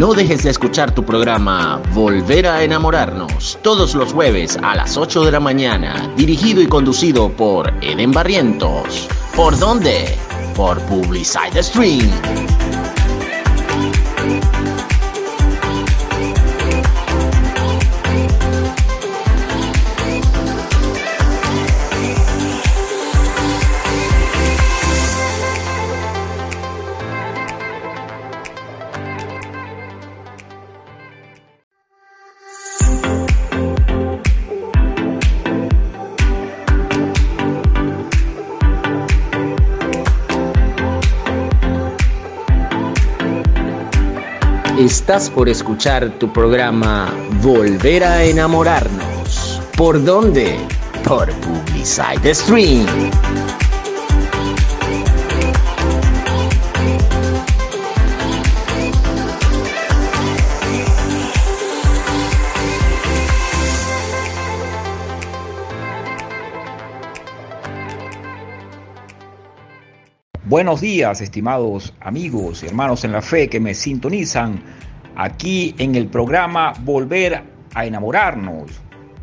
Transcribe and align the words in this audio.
No 0.00 0.14
dejes 0.14 0.44
de 0.44 0.48
escuchar 0.48 0.94
tu 0.94 1.04
programa 1.04 1.78
Volver 1.92 2.46
a 2.46 2.64
enamorarnos 2.64 3.58
todos 3.60 3.94
los 3.94 4.14
jueves 4.14 4.58
a 4.62 4.74
las 4.74 4.96
8 4.96 5.26
de 5.26 5.32
la 5.32 5.40
mañana, 5.40 6.10
dirigido 6.16 6.62
y 6.62 6.66
conducido 6.66 7.28
por 7.28 7.70
Eden 7.82 8.10
Barrientos. 8.10 9.06
¿Por 9.36 9.58
dónde? 9.58 10.16
Por 10.56 10.80
Publicide 10.86 11.62
Stream. 11.62 12.08
Estás 44.80 45.28
por 45.28 45.50
escuchar 45.50 46.08
tu 46.18 46.32
programa 46.32 47.12
Volver 47.42 48.02
a 48.02 48.24
enamorarnos. 48.24 49.60
¿Por 49.76 50.02
dónde? 50.02 50.56
Por 51.04 51.30
Publicide 51.34 52.34
Stream. 52.34 52.86
Buenos 70.50 70.80
días, 70.80 71.20
estimados 71.20 71.94
amigos 72.00 72.64
y 72.64 72.66
hermanos 72.66 73.04
en 73.04 73.12
la 73.12 73.22
fe 73.22 73.48
que 73.48 73.60
me 73.60 73.72
sintonizan 73.72 74.60
aquí 75.14 75.76
en 75.78 75.94
el 75.94 76.08
programa 76.08 76.72
Volver 76.80 77.44
a 77.72 77.86
enamorarnos 77.86 78.72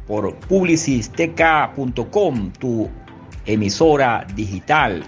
por 0.07 0.37
publicisteca.com, 0.37 2.53
tu 2.53 2.89
emisora 3.45 4.25
digital. 4.35 5.03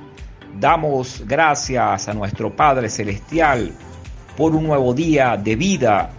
Damos 0.59 1.23
gracias 1.25 2.09
a 2.09 2.13
nuestro 2.13 2.53
Padre 2.53 2.89
Celestial 2.89 3.71
por 4.35 4.53
un 4.53 4.67
nuevo 4.67 4.93
día 4.93 5.37
de 5.37 5.55
vida. 5.55 6.09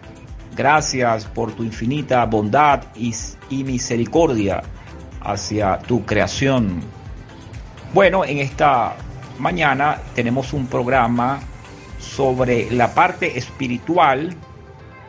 Gracias 0.56 1.26
por 1.26 1.52
tu 1.52 1.62
infinita 1.62 2.24
bondad 2.24 2.84
y, 2.96 3.14
y 3.50 3.64
misericordia 3.64 4.62
hacia 5.20 5.76
tu 5.76 6.06
creación. 6.06 6.80
Bueno, 7.92 8.24
en 8.24 8.38
esta 8.38 8.96
mañana 9.40 9.98
tenemos 10.14 10.52
un 10.52 10.66
programa 10.66 11.40
sobre 11.98 12.70
la 12.70 12.94
parte 12.94 13.38
espiritual 13.38 14.34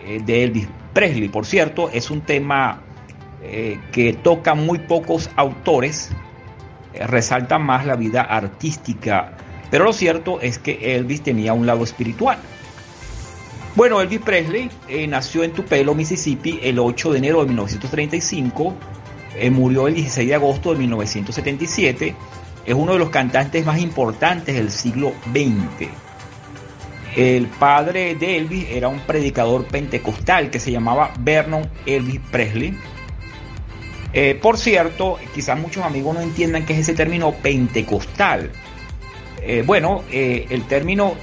eh, 0.06 0.22
de 0.26 0.44
Elvis 0.44 0.68
Presley. 0.94 1.30
Por 1.30 1.46
cierto, 1.46 1.90
es 1.90 2.10
un 2.10 2.22
tema 2.22 2.82
eh, 3.44 3.80
que 3.92 4.14
toca 4.14 4.56
muy 4.56 4.80
pocos 4.80 5.30
autores, 5.36 6.12
eh, 6.94 7.06
resalta 7.06 7.60
más 7.60 7.86
la 7.86 7.96
vida 7.96 8.22
artística, 8.22 9.38
pero 9.70 9.86
lo 9.86 9.94
cierto 9.94 10.42
es 10.42 10.58
que 10.58 10.95
Elvis 10.95 11.22
tenía 11.22 11.54
un 11.54 11.66
lado 11.66 11.84
espiritual. 11.84 12.40
Bueno, 13.73 14.02
Elvis 14.02 14.20
Presley 14.20 14.70
nació 15.08 15.44
en 15.44 15.54
Tupelo, 15.54 15.95
Mississippi, 15.95 16.60
el 16.61 16.78
8 16.78 17.11
de 17.14 17.17
enero 17.20 17.39
de 17.39 17.48
1935, 17.48 18.76
murió 19.50 19.88
el 19.88 19.94
16 19.94 20.28
de 20.28 20.36
agosto 20.36 20.73
de 20.73 20.80
1977 20.80 22.16
es 22.66 22.73
uno 22.73 22.94
de 22.94 22.99
los 22.99 23.10
cantantes 23.10 23.66
más 23.66 23.80
importantes 23.80 24.55
del 24.55 24.72
siglo 24.72 25.14
XX. 25.32 25.89
El 27.16 27.48
padre 27.48 28.16
de 28.16 28.38
Elvis 28.38 28.67
era 28.70 28.88
un 28.88 28.99
predicador 29.02 29.66
pentecostal 29.66 30.49
que 30.49 30.60
se 30.60 30.72
llamaba 30.72 31.14
Vernon 31.20 31.67
Elvis 31.86 32.22
Presley. 32.32 32.77
Eh, 34.14 34.38
por 34.42 34.58
cierto, 34.58 35.17
quizás 35.33 35.60
muchos 35.60 35.83
amigos 35.83 36.16
no 36.16 36.22
entiendan 36.22 36.66
qué 36.66 36.73
es 36.73 36.80
ese 36.80 36.94
término 36.94 37.33
pentecostal. 37.33 38.52
Eh, 39.42 39.64
bueno, 39.66 40.04
eh, 40.11 40.48
el 40.49 40.64
término 40.64 41.16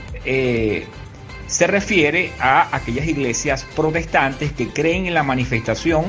se 1.46 1.66
refiere 1.66 2.32
a 2.38 2.76
aquellas 2.76 3.08
iglesias 3.08 3.64
protestantes 3.74 4.52
que 4.52 4.68
creen 4.68 5.06
en 5.06 5.14
la 5.14 5.22
manifestación 5.22 6.04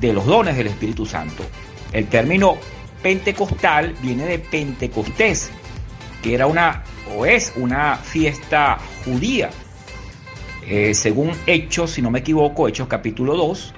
de 0.00 0.12
los 0.12 0.26
dones 0.26 0.56
del 0.56 0.66
Espíritu 0.66 1.06
Santo. 1.06 1.44
El 1.92 2.08
término 2.08 2.56
pentecostal 3.02 3.94
viene 4.02 4.26
de 4.26 4.38
Pentecostés, 4.38 5.50
que 6.22 6.34
era 6.34 6.46
una 6.46 6.84
o 7.16 7.26
es 7.26 7.52
una 7.56 7.96
fiesta 7.96 8.78
judía. 9.04 9.50
Eh, 10.68 10.92
según 10.92 11.32
Hechos, 11.46 11.92
si 11.92 12.02
no 12.02 12.10
me 12.10 12.18
equivoco, 12.18 12.68
Hechos 12.68 12.88
capítulo 12.88 13.36
2, 13.36 13.74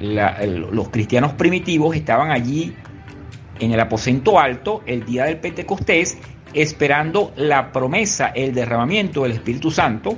los 0.00 0.88
cristianos 0.90 1.32
primitivos 1.32 1.96
estaban 1.96 2.30
allí 2.30 2.74
en 3.58 3.72
el 3.72 3.80
aposento 3.80 4.38
alto 4.38 4.82
el 4.86 5.04
día 5.04 5.24
del 5.24 5.38
Pentecostés, 5.38 6.18
esperando 6.52 7.32
la 7.36 7.72
promesa, 7.72 8.28
el 8.28 8.54
derramamiento 8.54 9.22
del 9.22 9.32
Espíritu 9.32 9.70
Santo, 9.70 10.16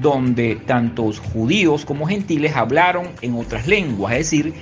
donde 0.00 0.56
tantos 0.56 1.20
judíos 1.20 1.84
como 1.84 2.06
gentiles 2.06 2.54
hablaron 2.56 3.08
en 3.22 3.34
otras 3.34 3.66
lenguas, 3.66 4.12
es 4.14 4.18
decir, 4.18 4.54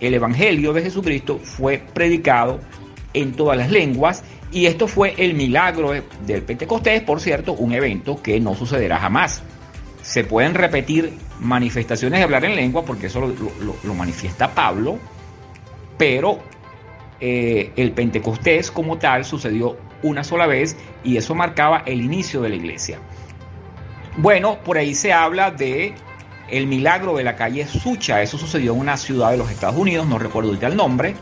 el 0.00 0.14
Evangelio 0.14 0.72
de 0.72 0.82
Jesucristo 0.82 1.38
fue 1.38 1.82
predicado 1.92 2.60
en 3.12 3.32
todas 3.32 3.58
las 3.58 3.70
lenguas 3.70 4.24
y 4.52 4.66
esto 4.66 4.88
fue 4.88 5.14
el 5.16 5.34
milagro 5.34 5.92
del 6.26 6.42
Pentecostés, 6.42 7.02
por 7.02 7.20
cierto, 7.20 7.52
un 7.52 7.72
evento 7.72 8.20
que 8.20 8.40
no 8.40 8.54
sucederá 8.54 8.98
jamás. 8.98 9.42
Se 10.02 10.24
pueden 10.24 10.54
repetir 10.54 11.12
manifestaciones 11.38 12.18
de 12.18 12.24
hablar 12.24 12.44
en 12.44 12.56
lengua, 12.56 12.84
porque 12.84 13.06
eso 13.06 13.20
lo, 13.20 13.94
manifiesta 13.94 14.52
Pablo, 14.52 14.98
pero 15.96 16.40
eh, 17.20 17.70
el 17.76 17.92
Pentecostés 17.92 18.70
como 18.70 18.98
tal 18.98 19.24
sucedió 19.24 19.76
una 20.02 20.24
sola 20.24 20.46
vez 20.46 20.76
y 21.04 21.16
eso 21.16 21.34
marcaba 21.34 21.82
el 21.86 22.00
inicio 22.00 22.40
de 22.40 22.48
la 22.48 22.56
iglesia. 22.56 22.98
Bueno, 24.16 24.58
por 24.64 24.78
ahí 24.78 24.94
se 24.94 25.12
habla 25.12 25.50
de 25.50 25.94
el 26.50 26.66
milagro 26.66 27.16
de 27.16 27.24
la 27.24 27.36
calle 27.36 27.66
Sucha. 27.66 28.22
Eso 28.22 28.38
sucedió 28.38 28.74
en 28.74 28.80
una 28.80 28.96
ciudad 28.96 29.30
de 29.30 29.36
los 29.36 29.50
Estados 29.50 29.76
Unidos, 29.76 30.06
no 30.06 30.18
recuerdo 30.18 30.52
el 30.52 30.76
nombre, 30.76 31.14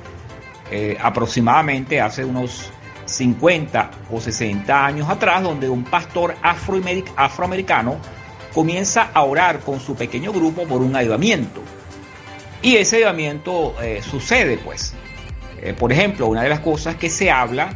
eh, 0.70 0.96
aproximadamente 1.00 2.00
hace 2.00 2.24
unos 2.24 2.70
50 3.06 3.90
o 4.10 4.20
60 4.20 4.84
años 4.84 5.08
atrás, 5.08 5.42
donde 5.42 5.68
un 5.68 5.84
pastor 5.84 6.34
afroamericano 6.42 7.96
comienza 8.52 9.10
a 9.14 9.22
orar 9.22 9.60
con 9.60 9.80
su 9.80 9.94
pequeño 9.94 10.32
grupo 10.32 10.64
por 10.66 10.82
un 10.82 10.96
ayudamiento. 10.96 11.62
Y 12.60 12.76
ese 12.76 12.96
ayudamiento 12.96 13.74
eh, 13.80 14.02
sucede, 14.02 14.58
pues. 14.58 14.94
Eh, 15.62 15.74
por 15.78 15.92
ejemplo, 15.92 16.26
una 16.26 16.42
de 16.42 16.48
las 16.48 16.60
cosas 16.60 16.96
que 16.96 17.08
se 17.08 17.30
habla 17.30 17.70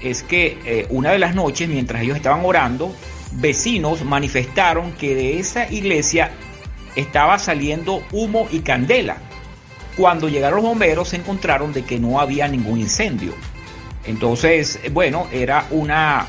es 0.00 0.22
que 0.22 0.86
una 0.90 1.12
de 1.12 1.18
las 1.18 1.34
noches, 1.34 1.68
mientras 1.68 2.02
ellos 2.02 2.16
estaban 2.16 2.44
orando, 2.44 2.94
vecinos 3.32 4.04
manifestaron 4.04 4.92
que 4.92 5.14
de 5.14 5.38
esa 5.38 5.72
iglesia 5.72 6.32
estaba 6.96 7.38
saliendo 7.38 8.02
humo 8.10 8.48
y 8.50 8.60
candela. 8.60 9.18
Cuando 9.96 10.28
llegaron 10.28 10.56
los 10.56 10.66
bomberos 10.66 11.08
se 11.08 11.16
encontraron 11.16 11.72
de 11.72 11.84
que 11.84 11.98
no 11.98 12.20
había 12.20 12.48
ningún 12.48 12.80
incendio. 12.80 13.32
Entonces, 14.06 14.80
bueno, 14.92 15.26
era 15.32 15.66
una, 15.70 16.26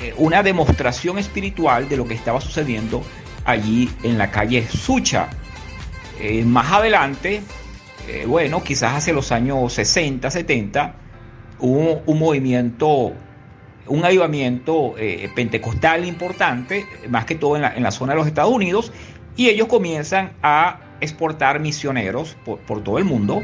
eh, 0.00 0.14
una 0.18 0.42
demostración 0.42 1.18
espiritual 1.18 1.88
de 1.88 1.96
lo 1.96 2.06
que 2.06 2.14
estaba 2.14 2.40
sucediendo 2.40 3.02
allí 3.44 3.90
en 4.02 4.18
la 4.18 4.30
calle 4.30 4.66
Sucha. 4.68 5.28
Eh, 6.20 6.44
más 6.44 6.72
adelante, 6.72 7.42
eh, 8.08 8.24
bueno, 8.26 8.62
quizás 8.62 8.94
hacia 8.94 9.12
los 9.12 9.32
años 9.32 9.72
60, 9.72 10.30
70, 10.30 10.94
hubo 11.60 12.02
un 12.04 12.18
movimiento, 12.18 13.12
un 13.86 14.04
avivamiento 14.04 14.94
pentecostal 15.34 16.04
importante, 16.04 16.84
más 17.08 17.24
que 17.24 17.36
todo 17.36 17.56
en 17.56 17.62
la, 17.62 17.74
en 17.74 17.82
la 17.82 17.90
zona 17.90 18.12
de 18.12 18.18
los 18.18 18.26
Estados 18.26 18.52
Unidos, 18.52 18.92
y 19.36 19.48
ellos 19.48 19.68
comienzan 19.68 20.32
a 20.42 20.80
exportar 21.00 21.60
misioneros 21.60 22.36
por, 22.44 22.82
todo 22.82 22.98
el 22.98 23.04
mundo. 23.04 23.42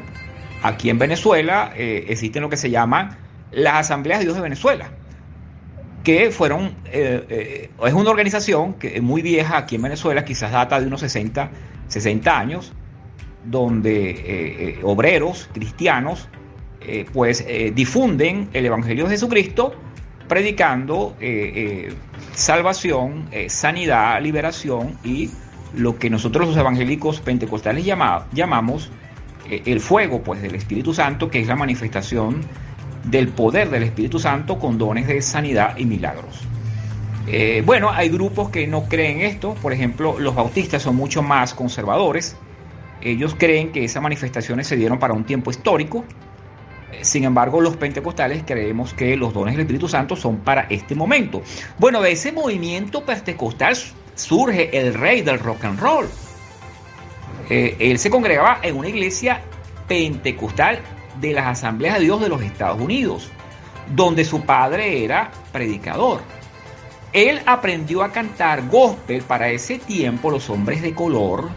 Aquí 0.63 0.91
en 0.91 0.99
Venezuela 0.99 1.73
eh, 1.77 2.07
existen 2.09 2.43
lo 2.43 2.49
que 2.49 2.57
se 2.57 2.71
llaman 2.71 3.19
las 3.51 3.75
Asambleas 3.75 4.21
de 4.21 4.27
Dios 4.27 4.37
de 4.37 4.43
Venezuela, 4.43 4.91
que 6.03 6.31
fueron, 6.31 6.75
eh, 6.87 7.27
eh, 7.29 7.71
es 7.85 7.93
una 7.93 8.11
organización 8.11 8.75
que 8.75 8.97
es 8.97 9.03
muy 9.03 9.21
vieja 9.21 9.59
aquí 9.59 9.77
en 9.77 9.83
Venezuela, 9.83 10.25
quizás 10.25 10.51
data 10.51 10.81
de 10.81 10.87
unos 10.87 11.01
60, 11.01 11.51
60 11.89 12.39
años, 12.39 12.73
donde 13.45 14.79
obreros 14.85 15.51
cristianos 15.53 16.29
pues 17.13 17.45
difunden 17.75 18.49
el 18.53 18.67
Evangelio 18.67 19.05
de 19.05 19.11
Jesucristo 19.11 19.75
predicando 20.29 21.17
salvación, 22.33 23.29
sanidad, 23.49 24.23
liberación 24.23 24.97
y 25.03 25.29
lo 25.75 25.99
que 25.99 26.11
nosotros 26.11 26.49
los 26.49 26.57
evangélicos 26.57 27.21
pentecostales 27.21 27.85
llamamos 27.85 28.91
eh, 29.49 29.63
el 29.67 29.81
fuego 29.81 30.23
pues, 30.23 30.43
del 30.43 30.55
Espíritu 30.55 30.95
Santo, 30.95 31.31
que 31.31 31.41
es 31.41 31.49
la 31.49 31.57
manifestación 31.57 32.41
del 33.05 33.29
poder 33.29 33.71
del 33.71 33.83
Espíritu 33.83 34.19
Santo 34.19 34.59
con 34.59 34.79
dones 34.79 35.07
de 35.07 35.21
sanidad 35.23 35.77
y 35.77 35.85
milagros. 35.85 36.41
Eh, 37.27 37.63
bueno, 37.65 37.91
hay 37.91 38.09
grupos 38.09 38.51
que 38.51 38.67
no 38.67 38.85
creen 38.85 39.21
esto, 39.21 39.55
por 39.55 39.73
ejemplo, 39.73 40.19
los 40.19 40.35
bautistas 40.35 40.83
son 40.83 40.97
mucho 40.97 41.23
más 41.23 41.55
conservadores, 41.55 42.37
ellos 43.01 43.35
creen 43.37 43.73
que 43.73 43.85
esas 43.85 44.03
manifestaciones 44.03 44.67
se 44.67 44.77
dieron 44.77 44.99
para 44.99 45.15
un 45.15 45.25
tiempo 45.25 45.51
histórico, 45.51 46.05
sin 47.01 47.25
embargo, 47.25 47.61
los 47.61 47.77
pentecostales 47.77 48.45
creemos 48.47 48.95
que 48.95 49.17
los 49.17 49.33
dones 49.33 49.55
del 49.55 49.63
Espíritu 49.63 49.89
Santo 49.89 50.15
son 50.15 50.39
para 50.39 50.63
este 50.69 50.95
momento. 50.95 51.43
Bueno, 51.79 52.01
de 52.01 52.13
ese 52.13 52.33
movimiento 52.33 53.05
pentecostal 53.05 53.77
surge 54.15 54.77
el 54.79 54.95
rey 54.95 55.23
del 55.23 55.39
rock 55.39 55.65
and 55.65 55.81
roll. 55.81 56.09
Eh, 57.49 57.77
él 57.79 57.99
se 57.99 58.11
congregaba 58.11 58.61
en 58.63 58.77
una 58.77 58.89
iglesia 58.89 59.43
pentecostal 59.89 60.81
de 61.21 61.33
las 61.33 61.47
Asambleas 61.47 61.99
de 61.99 62.05
Dios 62.05 62.21
de 62.21 62.29
los 62.29 62.43
Estados 62.43 62.81
Unidos, 62.81 63.31
donde 63.95 64.25
su 64.25 64.43
padre 64.43 65.05
era 65.05 65.31
predicador. 65.53 66.21
Él 67.13 67.43
aprendió 67.45 68.03
a 68.03 68.11
cantar 68.11 68.69
gospel. 68.69 69.23
Para 69.23 69.51
ese 69.51 69.79
tiempo 69.79 70.31
los 70.31 70.49
hombres 70.49 70.81
de 70.83 70.95
color 70.95 71.51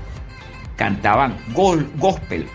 cantaban 0.76 1.38
gospel. 1.54 2.48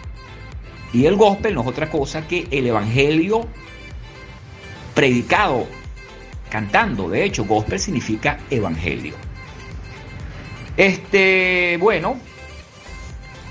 Y 0.92 1.06
el 1.06 1.16
gospel 1.16 1.54
no 1.54 1.62
es 1.62 1.68
otra 1.68 1.88
cosa 1.88 2.26
que 2.26 2.46
el 2.50 2.66
evangelio 2.66 3.46
predicado, 4.94 5.66
cantando. 6.50 7.08
De 7.08 7.24
hecho, 7.24 7.44
gospel 7.44 7.78
significa 7.78 8.38
evangelio. 8.50 9.14
Este, 10.80 11.76
bueno, 11.76 12.16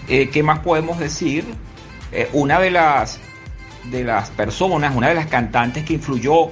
eh, 0.07 0.29
¿qué 0.29 0.41
más 0.41 0.61
podemos 0.61 0.97
decir? 0.97 1.45
Eh, 2.11 2.27
una 2.33 2.59
de 2.59 2.71
las, 2.71 3.19
de 3.91 4.03
las 4.03 4.31
personas, 4.31 4.95
una 4.95 5.09
de 5.09 5.13
las 5.13 5.27
cantantes 5.27 5.83
que 5.83 5.93
influyó 5.93 6.49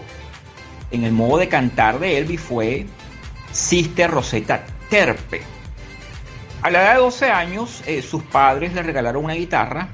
en 0.91 1.03
el 1.03 1.13
modo 1.13 1.39
de 1.39 1.47
cantar 1.47 1.97
de 1.97 2.19
Elvis 2.19 2.41
fue 2.41 2.85
Sister 3.51 4.11
Rosetta 4.11 4.65
Terpe. 4.87 5.41
A 6.61 6.69
la 6.69 6.83
edad 6.83 6.93
de 6.93 6.99
12 6.99 7.25
años, 7.31 7.81
eh, 7.87 8.03
sus 8.03 8.21
padres 8.21 8.75
le 8.75 8.83
regalaron 8.83 9.25
una 9.25 9.33
guitarra. 9.33 9.89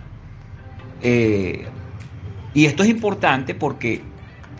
y 1.01 2.65
esto 2.65 2.83
es 2.83 2.89
importante 2.89 3.55
porque 3.55 4.01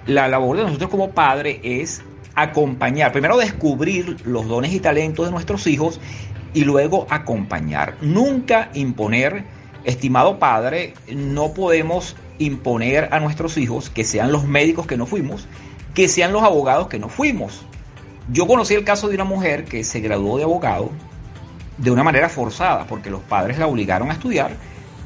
la 0.07 0.29
labor 0.29 0.55
de 0.55 0.63
nosotros 0.63 0.89
como 0.89 1.11
padres 1.11 1.59
es 1.63 2.01
acompañar, 2.35 3.11
primero 3.11 3.37
descubrir 3.37 4.17
los 4.25 4.47
dones 4.47 4.73
y 4.73 4.79
talentos 4.79 5.25
de 5.25 5.31
nuestros 5.31 5.67
hijos 5.67 5.99
y 6.53 6.63
luego 6.63 7.07
acompañar. 7.09 7.95
Nunca 8.01 8.69
imponer, 8.73 9.43
estimado 9.83 10.39
padre, 10.39 10.93
no 11.13 11.53
podemos 11.53 12.15
imponer 12.39 13.09
a 13.11 13.19
nuestros 13.19 13.57
hijos 13.57 13.89
que 13.89 14.03
sean 14.03 14.31
los 14.31 14.45
médicos 14.45 14.87
que 14.87 14.97
no 14.97 15.05
fuimos, 15.05 15.47
que 15.93 16.07
sean 16.07 16.33
los 16.33 16.43
abogados 16.43 16.87
que 16.87 16.99
no 16.99 17.09
fuimos. 17.09 17.65
Yo 18.31 18.47
conocí 18.47 18.73
el 18.73 18.83
caso 18.83 19.09
de 19.09 19.15
una 19.15 19.25
mujer 19.25 19.65
que 19.65 19.83
se 19.83 19.99
graduó 19.99 20.37
de 20.37 20.43
abogado 20.43 20.91
de 21.77 21.91
una 21.91 22.03
manera 22.03 22.29
forzada, 22.29 22.85
porque 22.85 23.09
los 23.09 23.21
padres 23.21 23.57
la 23.57 23.67
obligaron 23.67 24.09
a 24.09 24.13
estudiar, 24.13 24.51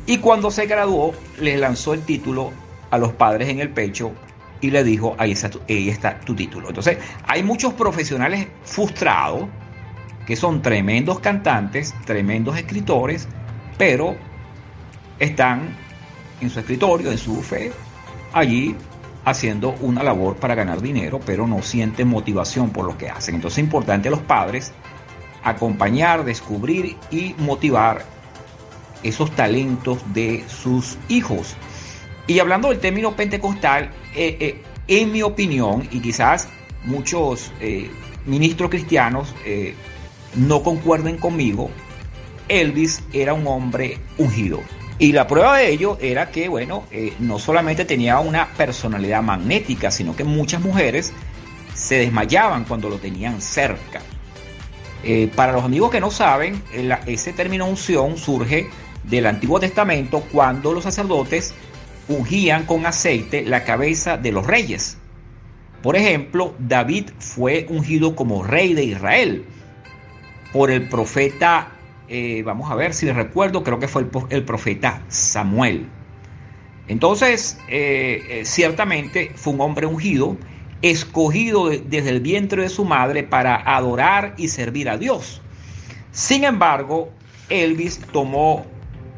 y 0.06 0.18
cuando 0.18 0.52
se 0.52 0.66
graduó 0.66 1.14
les 1.40 1.60
lanzó 1.60 1.94
el 1.94 2.02
título 2.02 2.52
a 2.92 2.98
los 2.98 3.14
padres 3.14 3.50
en 3.50 3.60
el 3.60 3.70
pecho 3.70 4.12
y 4.62 4.72
le 4.72 4.84
dijo, 4.84 5.16
ahí 5.18 5.32
está, 5.32 5.50
tu, 5.50 5.62
ahí 5.70 5.90
está 5.90 6.20
tu 6.20 6.36
título. 6.36 6.70
Entonces, 6.70 6.98
hay 7.26 7.44
muchos 7.44 7.74
profesionales 7.74 8.48
frustrados 8.64 9.48
que 10.26 10.36
son 10.36 10.62
tremendos 10.62 11.20
cantantes, 11.20 11.94
tremendos 12.06 12.58
escritores, 12.58 13.28
pero 13.78 14.16
están 15.20 15.76
en 16.42 16.50
su 16.50 16.60
escritorio, 16.60 17.12
en 17.12 17.18
su 17.18 17.42
fe, 17.42 17.72
allí 18.34 18.76
haciendo 19.26 19.76
una 19.82 20.04
labor 20.04 20.38
para 20.38 20.56
ganar 20.56 20.82
dinero, 20.82 21.20
pero 21.26 21.48
no 21.48 21.62
sienten 21.62 22.08
motivación 22.08 22.70
por 22.70 22.86
lo 22.86 22.98
que 22.98 23.10
hacen. 23.10 23.36
Entonces 23.36 23.60
es 23.60 23.64
importante 23.64 24.08
a 24.08 24.12
los 24.12 24.22
padres 24.22 24.72
acompañar, 25.44 26.24
descubrir 26.24 26.98
y 27.12 27.36
motivar 27.38 28.06
esos 29.04 29.32
talentos 29.32 30.00
de 30.14 30.44
sus 30.48 30.98
hijos. 31.10 31.56
Y 32.28 32.40
hablando 32.40 32.70
del 32.70 32.80
término 32.80 33.16
pentecostal, 33.16 33.90
eh, 34.14 34.38
eh, 34.40 34.62
en 34.90 35.12
mi 35.14 35.22
opinión, 35.22 35.88
y 35.92 36.02
quizás 36.02 36.50
muchos 36.84 37.54
eh, 37.62 37.90
ministros 38.26 38.70
cristianos 38.70 39.34
no 40.36 40.62
concuerden 40.62 41.18
conmigo, 41.18 41.70
Elvis 42.50 43.02
era 43.14 43.34
un 43.34 43.48
hombre 43.48 43.98
ungido. 44.18 44.62
Y 45.00 45.14
la 45.14 45.28
prueba 45.28 45.58
de 45.58 45.72
ello 45.72 45.98
era 46.02 46.32
que, 46.32 46.50
bueno, 46.50 46.84
no 47.20 47.40
solamente 47.40 47.86
tenía 47.86 48.20
una 48.20 48.48
personalidad 48.48 49.22
magnética, 49.22 49.92
sino 49.92 50.16
que 50.16 50.24
muchas 50.24 50.62
mujeres 50.62 51.14
se 51.74 52.00
desmayaban 52.00 52.66
cuando 52.66 52.90
lo 52.90 52.98
tenían 52.98 53.42
cerca. 53.42 54.02
para 55.36 55.54
los 55.54 55.64
amigos 55.64 55.92
que 55.92 56.02
no 56.02 56.12
saben, 56.12 56.62
ese 57.06 57.32
término 57.34 57.68
unción 57.68 58.18
surge 58.18 58.70
del 59.04 59.26
Antiguo 59.28 59.60
Testamento 59.60 60.22
cuando 60.32 60.74
los 60.74 60.84
sacerdotes 60.84 61.54
ungían 62.08 62.66
con 62.66 62.86
aceite 62.86 63.44
la 63.44 63.64
cabeza 63.64 64.18
de 64.18 64.32
los 64.32 64.46
reyes. 64.48 64.98
Por 65.82 65.96
ejemplo, 65.96 66.56
David 66.60 67.10
fue 67.20 67.66
ungido 67.70 68.16
como 68.16 68.44
rey 68.44 68.74
de 68.74 68.84
Israel 68.84 69.46
por 70.52 70.72
el 70.72 70.88
profeta, 70.88 71.72
eh, 72.08 72.42
vamos 72.46 72.72
a 72.72 72.76
ver 72.76 72.94
si 72.94 73.12
recuerdo, 73.12 73.64
creo 73.64 73.80
que 73.80 73.88
fue 73.88 74.06
el, 74.30 74.44
profeta 74.44 75.04
Samuel. 75.08 75.88
Entonces, 76.88 77.60
eh, 77.68 78.24
eh, 78.30 78.46
ciertamente 78.46 79.32
fue 79.36 79.54
un 79.54 79.62
hombre 79.62 79.86
ungido, 79.86 80.38
escogido 80.82 81.70
desde 81.70 82.10
el 82.10 82.22
vientre 82.22 82.64
de 82.64 82.70
su 82.70 82.86
madre 82.86 83.24
para 83.24 83.56
adorar 83.56 84.34
y 84.38 84.48
servir 84.48 84.90
a 84.90 84.98
Dios. 84.98 85.42
Sin 86.12 86.44
embargo, 86.44 87.10
Elvis 87.50 88.00
tomó 88.12 88.66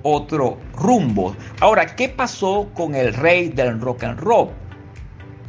otro 0.04 0.57
rumbo. 0.75 1.36
Ahora, 1.60 1.96
¿qué 1.96 2.10
pasó 2.10 2.69
con 2.74 2.96
el 2.96 3.13
rey 3.13 3.50
del 3.50 3.80
rock 3.80 4.04
and 4.04 4.19
roll? 4.19 4.50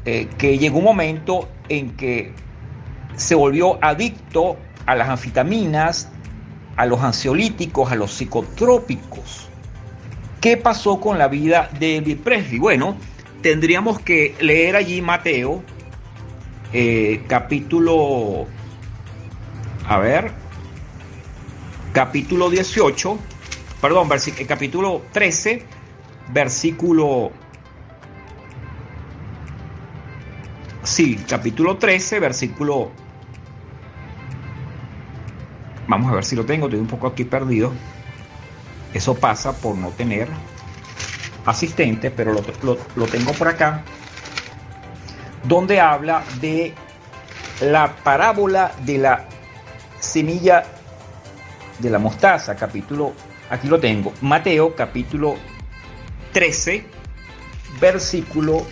Eh, 0.05 0.29
que 0.38 0.58
llegó 0.58 0.79
un 0.79 0.85
momento 0.85 1.49
en 1.69 1.91
que 1.97 2.32
se 3.16 3.35
volvió 3.35 3.78
adicto 3.85 4.57
a 4.87 4.95
las 4.95 5.09
anfitaminas, 5.09 6.09
a 6.76 6.87
los 6.87 7.00
ansiolíticos, 7.00 7.92
a 7.92 7.97
los 7.97 8.12
psicotrópicos. 8.12 9.49
¿Qué 10.40 10.57
pasó 10.57 11.00
con 11.00 11.19
la 11.19 11.28
vida 11.28 11.69
de 11.78 11.99
Elvis 11.99 12.16
Presley? 12.16 12.59
Bueno, 12.59 12.97
tendríamos 13.42 14.00
que 14.00 14.35
leer 14.40 14.76
allí 14.76 15.02
Mateo, 15.02 15.62
eh, 16.73 17.23
capítulo, 17.28 18.47
a 19.87 19.99
ver, 19.99 20.33
capítulo 21.92 22.49
18, 22.49 23.19
perdón, 23.80 24.08
el 24.38 24.46
capítulo 24.46 25.02
13, 25.12 25.64
versículo... 26.32 27.32
Sí, 30.82 31.16
capítulo 31.28 31.76
13, 31.76 32.20
versículo... 32.20 32.90
Vamos 35.88 36.12
a 36.12 36.14
ver 36.14 36.25
si 36.25 36.37
lo 36.37 36.44
tengo, 36.44 36.66
estoy 36.66 36.80
un 36.80 36.87
poco 36.87 37.06
aquí 37.06 37.25
perdido. 37.25 37.72
Eso 38.92 39.14
pasa 39.14 39.56
por 39.56 39.76
no 39.76 39.88
tener 39.90 40.28
asistente, 41.46 42.10
pero 42.10 42.32
lo, 42.62 42.78
lo 42.96 43.06
tengo 43.06 43.32
por 43.32 43.49
acá. 43.49 43.82
Donde 45.44 45.80
habla 45.80 46.22
de 46.40 46.75
la 47.62 47.96
parábola 47.96 48.72
de 48.84 48.99
la 48.99 49.26
semilla 49.99 50.64
de 51.78 51.90
la 51.90 51.99
mostaza, 51.99 52.54
capítulo 52.54 53.12
Aquí 53.50 53.66
lo 53.66 53.80
tengo. 53.80 54.12
Mateo 54.21 54.76
capítulo 54.76 55.37
13, 56.33 56.85
versículo 57.80 58.64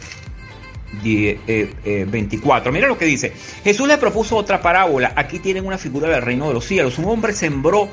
24. 1.03 1.05
Eh, 1.05 1.69
eh, 1.85 2.73
Mira 2.73 2.87
lo 2.87 2.97
que 2.97 3.05
dice. 3.05 3.33
Jesús 3.65 3.89
le 3.89 3.99
propuso 3.99 4.37
otra 4.37 4.63
parábola. 4.63 5.13
Aquí 5.17 5.41
tienen 5.41 5.67
una 5.67 5.79
figura 5.79 6.09
del 6.09 6.23
reino 6.23 6.47
de 6.47 6.55
los 6.55 6.65
cielos. 6.65 6.97
Un 6.99 7.07
hombre 7.07 7.33
sembró 7.33 7.89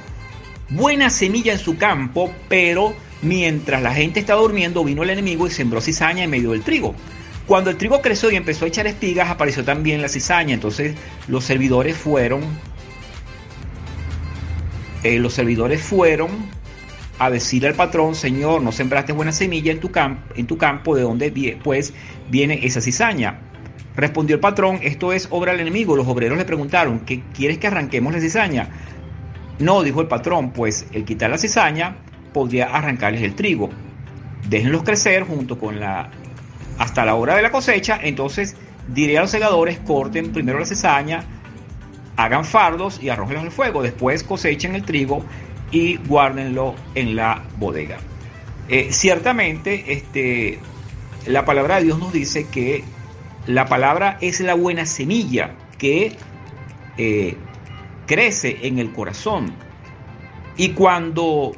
buena 0.70 1.10
semilla 1.10 1.54
en 1.54 1.60
su 1.60 1.76
campo, 1.76 2.32
pero 2.48 2.94
mientras 3.24 3.82
la 3.82 3.94
gente 3.94 4.20
estaba 4.20 4.42
durmiendo 4.42 4.84
vino 4.84 5.02
el 5.02 5.10
enemigo 5.10 5.48
y 5.48 5.52
sembró 5.52 5.82
cizaña 5.82 6.24
en 6.24 6.30
medio 6.30 6.52
del 6.52 6.62
trigo. 6.62 6.94
Cuando 7.48 7.72
el 7.72 7.78
trigo 7.78 8.02
creció 8.02 8.30
y 8.30 8.36
empezó 8.36 8.66
a 8.66 8.68
echar 8.68 8.86
espigas, 8.86 9.30
apareció 9.30 9.64
también 9.64 10.04
la 10.04 10.08
cizaña. 10.08 10.54
Entonces 10.54 10.96
los 11.28 11.44
servidores 11.44 11.98
fueron... 11.98 12.42
Eh, 15.04 15.20
los 15.20 15.34
servidores 15.34 15.82
fueron 15.84 16.30
a 17.18 17.30
decirle 17.30 17.70
al 17.70 17.76
patrón, 17.76 18.16
Señor, 18.16 18.62
no 18.62 18.72
sembraste 18.72 19.14
buena 19.14 19.32
semilla 19.32 19.72
en 19.72 19.80
tu, 19.80 19.92
en 20.36 20.48
tu 20.48 20.58
campo, 20.58 20.96
¿de 20.96 21.04
dónde 21.04 21.60
pues 21.64 21.94
viene 22.30 22.66
esa 22.66 22.82
cizaña? 22.82 23.40
Respondió 23.96 24.36
el 24.36 24.42
patrón, 24.42 24.80
esto 24.82 25.14
es 25.14 25.28
obra 25.32 25.54
del 25.54 25.62
enemigo. 25.62 25.96
Los 25.96 26.08
obreros 26.08 26.38
le 26.38 26.44
preguntaron, 26.44 27.00
¿qué 27.00 27.24
quieres 27.34 27.58
que 27.58 27.68
arranquemos 27.68 28.14
la 28.14 28.20
cizaña? 28.20 28.70
No, 29.60 29.84
dijo 29.84 30.02
el 30.02 30.08
patrón, 30.08 30.52
pues 30.52 30.88
el 30.92 31.06
quitar 31.06 31.30
la 31.30 31.38
cizaña 31.38 31.96
podría 32.34 32.66
arrancarles 32.66 33.22
el 33.22 33.36
trigo. 33.36 33.70
Déjenlos 34.50 34.84
crecer 34.84 35.24
junto 35.24 35.58
con 35.58 35.80
la 35.80 36.12
hasta 36.78 37.06
la 37.06 37.16
hora 37.16 37.38
de 37.38 37.42
la 37.42 37.52
cosecha, 37.52 37.98
entonces 38.04 38.58
diré 38.90 39.18
a 39.18 39.22
los 39.22 39.32
segadores, 39.32 39.80
corten 39.80 40.34
primero 40.34 40.60
la 40.60 40.66
cizaña, 40.66 41.24
hagan 42.18 42.44
fardos 42.44 43.02
y 43.02 43.08
arrójenlos 43.08 43.46
al 43.46 43.52
fuego, 43.52 43.82
después 43.82 44.24
cosechen 44.24 44.76
el 44.76 44.84
trigo 44.84 45.24
y 45.76 45.98
guárdenlo 45.98 46.74
en 46.96 47.18
la 47.18 47.44
bodega. 47.58 47.98
Eh, 48.70 48.94
ciertamente, 48.94 49.92
este, 49.92 50.60
la 51.28 51.44
palabra 51.44 51.76
de 51.76 51.84
Dios 51.84 52.00
nos 52.00 52.14
dice 52.14 52.48
que 52.48 52.86
la 53.46 53.66
palabra 53.66 54.18
es 54.22 54.40
la 54.40 54.54
buena 54.54 54.86
semilla 54.86 55.52
que 55.78 56.16
eh, 56.98 57.36
crece 58.08 58.60
en 58.62 58.80
el 58.80 58.94
corazón. 58.94 59.54
Y 60.56 60.70
cuando 60.70 61.52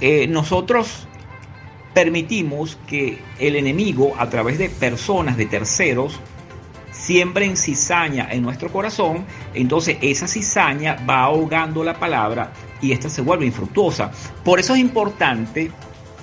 eh, 0.00 0.26
nosotros 0.26 1.06
permitimos 1.94 2.76
que 2.88 3.18
el 3.38 3.54
enemigo, 3.54 4.16
a 4.18 4.28
través 4.30 4.58
de 4.58 4.68
personas, 4.68 5.36
de 5.36 5.46
terceros, 5.46 6.18
siembren 7.04 7.56
cizaña 7.56 8.28
en 8.30 8.42
nuestro 8.42 8.72
corazón, 8.72 9.26
entonces 9.52 9.98
esa 10.00 10.26
cizaña 10.26 10.96
va 11.08 11.24
ahogando 11.24 11.84
la 11.84 11.98
palabra 11.98 12.52
y 12.80 12.92
esta 12.92 13.10
se 13.10 13.20
vuelve 13.20 13.44
infructuosa. 13.44 14.10
Por 14.42 14.58
eso 14.58 14.74
es 14.74 14.80
importante 14.80 15.70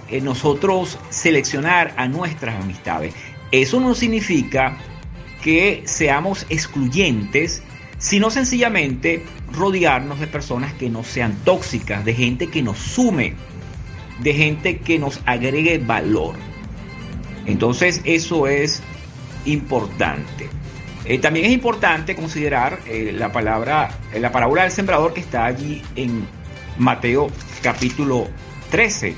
eh, 0.10 0.22
nosotros 0.22 0.98
seleccionar 1.10 1.94
a 1.98 2.08
nuestras 2.08 2.60
amistades. 2.60 3.14
Eso 3.52 3.80
no 3.80 3.94
significa 3.94 4.78
que 5.44 5.84
seamos 5.86 6.48
excluyentes, 6.50 7.62
sino 8.00 8.32
sencillamente 8.32 9.24
rodearnos 9.54 10.20
de 10.20 10.26
personas 10.26 10.74
que 10.74 10.90
no 10.90 11.04
sean 11.04 11.36
tóxicas, 11.44 12.04
de 12.06 12.16
gente 12.16 12.48
que 12.48 12.64
nos 12.64 12.80
sume, 12.80 13.36
de 14.20 14.34
gente 14.34 14.80
que 14.80 14.98
nos 14.98 15.20
agregue 15.28 15.78
valor. 15.78 16.34
Entonces 17.46 18.02
eso 18.04 18.48
es 18.48 18.82
importante. 19.46 20.50
Eh, 21.06 21.18
también 21.18 21.46
es 21.48 21.52
importante 21.52 22.16
considerar 22.16 22.80
eh, 22.88 23.12
la 23.14 23.32
palabra, 23.32 23.90
eh, 24.14 24.20
la 24.20 24.32
parábola 24.32 24.64
del 24.64 24.72
sembrador 24.72 25.14
que 25.14 25.22
está 25.22 25.46
allí 25.46 25.82
en 25.96 26.28
Mateo 26.78 27.30
capítulo 27.62 28.28
13. 28.70 29.16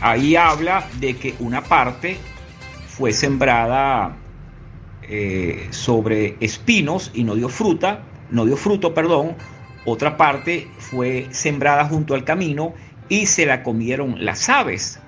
ahí 0.00 0.36
habla 0.36 0.86
de 1.00 1.16
que 1.16 1.34
una 1.38 1.62
parte 1.62 2.18
fue 2.88 3.12
sembrada 3.12 4.16
sobre 5.70 6.36
espinos 6.40 7.10
y 7.12 7.24
no 7.24 7.34
dio 7.34 7.48
fruta, 7.48 8.02
no 8.30 8.46
dio 8.46 8.56
fruto, 8.56 8.94
perdón. 8.94 9.36
Otra 9.84 10.16
parte 10.16 10.68
fue 10.78 11.26
sembrada 11.32 11.84
junto 11.86 12.14
al 12.14 12.24
camino 12.24 12.72
y 13.08 13.26
se 13.26 13.44
la 13.44 13.62
comieron 13.62 14.24
las 14.24 14.48
aves. 14.48 15.01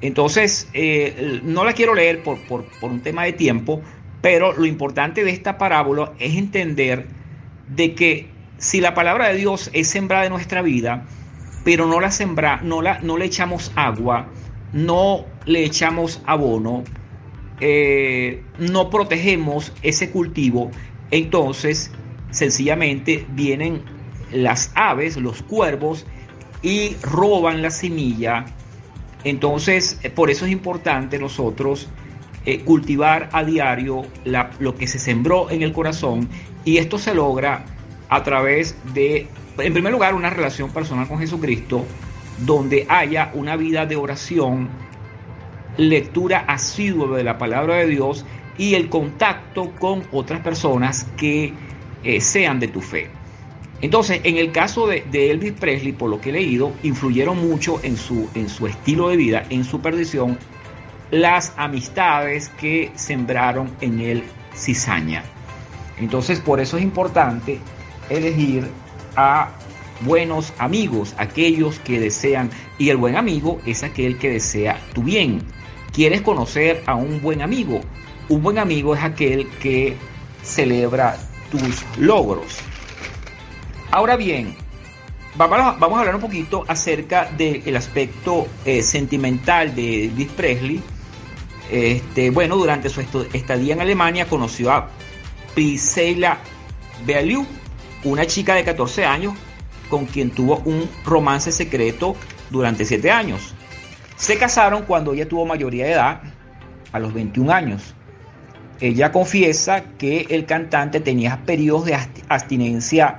Entonces, 0.00 0.68
eh, 0.74 1.40
no 1.42 1.64
la 1.64 1.72
quiero 1.72 1.94
leer 1.94 2.22
por, 2.22 2.38
un 2.82 3.00
tema 3.00 3.24
de 3.24 3.32
tiempo, 3.32 3.80
pero 4.20 4.52
lo 4.52 4.66
importante 4.66 5.24
de 5.24 5.30
esta 5.30 5.58
parábola 5.58 6.12
es 6.18 6.36
entender 6.36 7.06
de 7.68 7.94
que 7.94 8.28
si 8.58 8.80
la 8.80 8.94
palabra 8.94 9.28
de 9.28 9.36
Dios 9.36 9.70
es 9.72 9.88
sembrada 9.88 10.26
en 10.26 10.32
nuestra 10.32 10.62
vida, 10.62 11.06
pero 11.64 11.86
no 11.86 12.00
la 12.00 12.10
sembra, 12.10 12.60
no, 12.62 12.82
la, 12.82 12.98
no 13.00 13.16
le 13.16 13.24
echamos 13.24 13.72
agua, 13.74 14.28
no 14.72 15.24
le 15.46 15.64
echamos 15.64 16.22
abono, 16.26 16.84
eh, 17.60 18.42
no 18.58 18.90
protegemos 18.90 19.72
ese 19.82 20.10
cultivo, 20.10 20.70
entonces 21.10 21.90
sencillamente 22.30 23.26
vienen 23.30 23.82
las 24.30 24.72
aves, 24.74 25.16
los 25.16 25.42
cuervos, 25.42 26.06
y 26.62 26.96
roban 27.02 27.62
la 27.62 27.70
semilla 27.70 28.46
entonces, 29.26 29.98
eh, 30.04 30.10
por 30.10 30.30
eso 30.30 30.46
es 30.46 30.52
importante 30.52 31.18
nosotros 31.18 31.88
eh, 32.44 32.60
cultivar 32.60 33.28
a 33.32 33.42
diario 33.42 34.02
lo 34.60 34.76
que 34.76 34.86
se 34.86 35.00
sembró 35.00 35.50
en 35.50 35.62
el 35.62 35.72
corazón 35.72 36.28
y 36.64 36.76
esto 36.76 36.96
se 36.96 37.12
logra 37.12 37.64
a 38.08 38.22
través 38.22 38.76
de, 38.94 39.26
en 39.58 39.72
primer 39.72 39.92
lugar, 39.92 40.14
una 40.14 40.30
relación 40.30 40.70
personal 40.70 41.08
con 41.08 41.18
Jesucristo, 41.18 41.84
donde 42.38 42.86
haya 42.88 43.32
una 43.34 43.56
vida 43.56 43.84
de 43.84 43.96
oración, 43.96 44.68
lectura 45.76 46.44
asidua 46.46 47.16
de 47.16 47.24
la 47.24 47.36
palabra 47.36 47.74
de 47.78 47.88
Dios 47.88 48.24
y 48.56 48.74
el 48.74 48.88
contacto 48.88 49.72
con 49.72 50.04
otras 50.12 50.40
personas 50.40 51.04
que 51.16 51.52
eh, 52.04 52.20
sean 52.20 52.60
de 52.60 52.68
tu 52.68 52.80
fe. 52.80 53.10
Entonces, 53.82 54.20
en 54.24 54.36
el 54.38 54.52
caso 54.52 54.86
de, 54.86 55.04
Elvis 55.12 55.52
Presley, 55.52 55.92
por 55.92 56.08
lo 56.08 56.20
que 56.20 56.30
he 56.30 56.32
leído, 56.32 56.72
influyeron 56.82 57.46
mucho 57.46 57.80
en 57.82 57.96
su, 57.96 58.28
en 58.34 58.48
su 58.48 58.66
estilo 58.66 59.08
de 59.08 59.16
vida, 59.16 59.44
en 59.50 59.64
su 59.64 59.80
perdición, 59.80 60.38
las 61.10 61.52
amistades 61.56 62.48
que 62.58 62.90
sembraron 62.94 63.70
en 63.80 64.00
él 64.00 64.24
cizaña. 64.54 65.24
Entonces, 65.98 66.40
por 66.40 66.60
eso 66.60 66.78
es 66.78 66.82
importante 66.82 67.58
elegir 68.08 68.66
a 69.14 69.50
buenos 70.00 70.52
amigos, 70.58 71.14
aquellos 71.18 71.78
que 71.80 72.00
desean, 72.00 72.50
y 72.78 72.88
el 72.90 72.96
buen 72.96 73.16
amigo 73.16 73.60
es 73.66 73.82
aquel 73.82 74.18
que 74.18 74.30
desea 74.30 74.80
tu 74.94 75.02
bien. 75.02 75.42
¿Quieres 75.92 76.22
conocer 76.22 76.82
a 76.86 76.94
un 76.94 77.20
buen 77.20 77.42
amigo? 77.42 77.80
Un 78.28 78.42
buen 78.42 78.58
amigo 78.58 78.94
es 78.94 79.02
aquel 79.02 79.48
que 79.60 79.96
celebra 80.42 81.16
tus 81.50 81.84
logros. 81.98 82.58
Ahora 83.90 84.16
bien, 84.16 84.54
vamos 85.36 85.58
a, 85.58 85.98
hablar 85.98 86.14
un 86.14 86.20
poquito 86.20 86.64
acerca 86.68 87.30
del 87.36 87.76
aspecto 87.76 88.46
eh, 88.64 88.82
sentimental 88.82 89.74
de 89.74 90.06
Elvis 90.06 90.28
Presley. 90.32 90.82
Este, 91.70 92.30
bueno, 92.30 92.56
durante 92.56 92.88
su 92.88 93.00
estadía 93.00 93.74
en 93.74 93.80
Alemania 93.80 94.26
conoció 94.26 94.72
a 94.72 94.88
Priscilla 95.54 96.38
Beaulieu, 97.04 97.46
una 98.04 98.26
chica 98.26 98.54
de 98.54 98.64
14 98.64 99.04
años 99.04 99.34
con 99.88 100.06
quien 100.06 100.30
tuvo 100.30 100.58
un 100.64 100.88
romance 101.04 101.52
secreto 101.52 102.16
durante 102.50 102.84
7 102.84 103.10
años. 103.10 103.54
Se 104.16 104.38
casaron 104.38 104.82
cuando 104.82 105.12
ella 105.12 105.28
tuvo 105.28 105.44
mayoría 105.44 105.86
de 105.86 105.92
edad, 105.92 106.20
a 106.92 106.98
los 106.98 107.12
21 107.12 107.52
años. 107.52 107.94
Ella 108.80 109.12
confiesa 109.12 109.84
que 109.98 110.26
el 110.30 110.46
cantante 110.46 111.00
tenía 111.00 111.42
periodos 111.44 111.86
de 111.86 111.98
abstinencia 112.28 113.18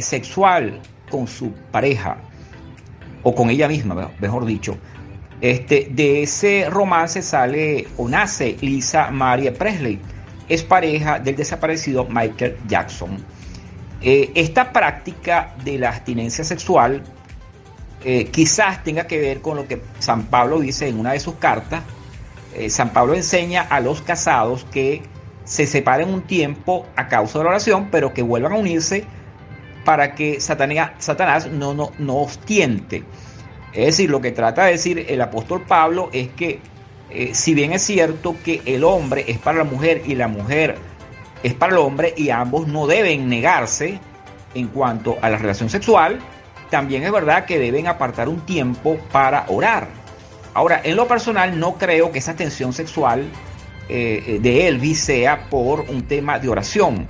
sexual 0.00 0.80
con 1.10 1.26
su 1.26 1.52
pareja 1.70 2.16
o 3.22 3.34
con 3.34 3.50
ella 3.50 3.68
misma, 3.68 4.10
mejor 4.20 4.44
dicho. 4.46 4.78
Este, 5.40 5.88
de 5.90 6.22
ese 6.22 6.66
romance 6.68 7.22
sale 7.22 7.88
o 7.96 8.08
nace 8.08 8.56
Lisa 8.60 9.10
Maria 9.10 9.52
Presley, 9.54 9.98
es 10.48 10.62
pareja 10.62 11.18
del 11.18 11.36
desaparecido 11.36 12.06
Michael 12.08 12.56
Jackson. 12.66 13.18
Eh, 14.02 14.30
esta 14.34 14.72
práctica 14.72 15.54
de 15.64 15.78
la 15.78 15.90
abstinencia 15.90 16.44
sexual 16.44 17.02
eh, 18.04 18.26
quizás 18.26 18.82
tenga 18.82 19.06
que 19.06 19.18
ver 19.18 19.40
con 19.40 19.56
lo 19.56 19.68
que 19.68 19.80
San 19.98 20.24
Pablo 20.24 20.60
dice 20.60 20.88
en 20.88 20.98
una 20.98 21.12
de 21.12 21.20
sus 21.20 21.34
cartas. 21.34 21.82
San 22.68 22.92
Pablo 22.92 23.14
enseña 23.14 23.62
a 23.62 23.78
los 23.78 24.02
casados 24.02 24.66
que 24.72 25.02
se 25.44 25.66
separen 25.66 26.12
un 26.12 26.22
tiempo 26.22 26.84
a 26.96 27.06
causa 27.06 27.38
de 27.38 27.44
la 27.44 27.50
oración, 27.50 27.88
pero 27.92 28.12
que 28.12 28.22
vuelvan 28.22 28.52
a 28.52 28.56
unirse 28.56 29.04
para 29.84 30.14
que 30.14 30.40
Satanás, 30.40 31.48
no, 31.50 31.74
no, 31.74 31.92
no 31.98 32.26
tiente. 32.44 33.04
Es 33.72 33.86
decir, 33.86 34.10
lo 34.10 34.20
que 34.20 34.32
trata 34.32 34.64
de 34.64 34.72
decir 34.72 35.06
el 35.08 35.20
apóstol 35.20 35.62
Pablo 35.62 36.10
es 36.12 36.28
que 36.30 36.60
eh, 37.10 37.30
si 37.34 37.54
bien 37.54 37.72
es 37.72 37.82
cierto 37.82 38.36
que 38.44 38.62
el 38.66 38.84
hombre 38.84 39.24
es 39.26 39.38
para 39.38 39.58
la 39.58 39.64
mujer 39.64 40.02
y 40.06 40.14
la 40.14 40.28
mujer 40.28 40.76
es 41.42 41.54
para 41.54 41.72
el 41.72 41.78
hombre 41.78 42.14
y 42.16 42.30
ambos 42.30 42.68
no 42.68 42.86
deben 42.86 43.28
negarse 43.28 43.98
en 44.54 44.68
cuanto 44.68 45.16
a 45.22 45.28
la 45.30 45.38
relación 45.38 45.70
sexual, 45.70 46.18
también 46.70 47.02
es 47.02 47.12
verdad 47.12 47.44
que 47.46 47.58
deben 47.58 47.86
apartar 47.86 48.28
un 48.28 48.40
tiempo 48.40 48.96
para 49.10 49.44
orar. 49.48 49.88
Ahora, 50.54 50.80
en 50.82 50.96
lo 50.96 51.06
personal 51.06 51.58
no 51.58 51.74
creo 51.74 52.10
que 52.10 52.18
esa 52.18 52.34
tensión 52.34 52.72
sexual 52.72 53.28
eh, 53.88 54.38
de 54.40 54.68
Elvis 54.68 55.00
sea 55.00 55.48
por 55.48 55.80
un 55.80 56.02
tema 56.02 56.38
de 56.38 56.48
oración 56.48 57.08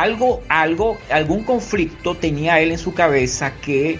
algo, 0.00 0.42
algo, 0.48 0.98
algún 1.10 1.42
conflicto 1.44 2.14
tenía 2.16 2.60
él 2.60 2.72
en 2.72 2.78
su 2.78 2.92
cabeza 2.92 3.52
que 3.54 3.98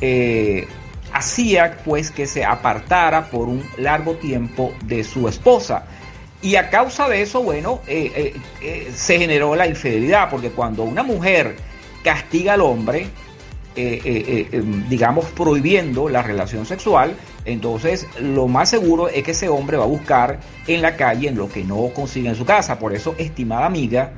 eh, 0.00 0.66
hacía 1.12 1.78
pues 1.84 2.10
que 2.10 2.26
se 2.26 2.44
apartara 2.44 3.30
por 3.30 3.48
un 3.48 3.62
largo 3.76 4.14
tiempo 4.14 4.72
de 4.84 5.04
su 5.04 5.28
esposa. 5.28 5.84
Y 6.40 6.56
a 6.56 6.70
causa 6.70 7.08
de 7.08 7.22
eso, 7.22 7.42
bueno, 7.42 7.80
eh, 7.86 8.34
eh, 8.62 8.92
se 8.94 9.18
generó 9.18 9.56
la 9.56 9.66
infidelidad, 9.66 10.30
porque 10.30 10.50
cuando 10.50 10.84
una 10.84 11.02
mujer 11.02 11.56
castiga 12.04 12.54
al 12.54 12.60
hombre, 12.60 13.08
digamos, 14.88 15.26
prohibiendo 15.26 16.08
la 16.08 16.20
relación 16.22 16.66
sexual, 16.66 17.14
entonces 17.44 18.08
lo 18.20 18.48
más 18.48 18.70
seguro 18.70 19.08
es 19.08 19.22
que 19.22 19.30
ese 19.30 19.48
hombre 19.48 19.76
va 19.76 19.84
a 19.84 19.86
buscar 19.86 20.40
en 20.66 20.82
la 20.82 20.96
calle 20.96 21.28
en 21.28 21.36
lo 21.36 21.48
que 21.48 21.62
no 21.62 21.88
consigue 21.94 22.28
en 22.28 22.34
su 22.34 22.44
casa. 22.44 22.78
Por 22.78 22.92
eso, 22.92 23.14
estimada 23.18 23.66
amiga, 23.66 24.12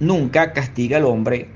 nunca 0.00 0.52
castiga 0.52 0.98
al 0.98 1.04
hombre 1.04 1.48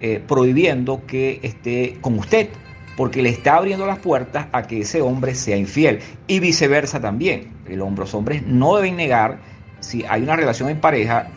eh, 0.00 0.22
prohibiendo 0.26 1.04
que 1.06 1.40
esté 1.42 1.98
con 2.00 2.18
usted, 2.18 2.48
porque 2.96 3.22
le 3.22 3.30
está 3.30 3.56
abriendo 3.56 3.86
las 3.86 3.98
puertas 3.98 4.46
a 4.52 4.62
que 4.62 4.80
ese 4.80 5.02
hombre 5.02 5.34
sea 5.34 5.56
infiel. 5.56 6.00
Y 6.26 6.40
viceversa 6.40 7.00
también. 7.00 7.52
El 7.68 7.82
hombre, 7.82 8.04
los 8.04 8.14
hombres 8.14 8.42
no 8.46 8.76
deben 8.76 8.96
negar 8.96 9.38
si 9.80 10.04
hay 10.08 10.22
una 10.22 10.36
relación 10.36 10.68
en 10.68 10.80
pareja 10.80 11.28